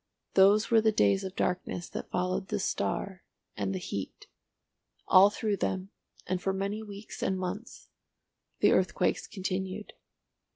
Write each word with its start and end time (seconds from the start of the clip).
Those 0.33 0.71
were 0.71 0.81
the 0.81 0.91
days 0.91 1.23
of 1.23 1.35
darkness 1.35 1.87
that 1.89 2.09
followed 2.09 2.47
the 2.47 2.57
star 2.57 3.21
and 3.55 3.71
the 3.71 3.77
heat. 3.77 4.25
All 5.07 5.29
through 5.29 5.57
them, 5.57 5.91
and 6.25 6.41
for 6.41 6.53
many 6.53 6.81
weeks 6.81 7.21
and 7.21 7.37
months, 7.37 7.87
the 8.61 8.71
earthquakes 8.71 9.27
continued. 9.27 9.93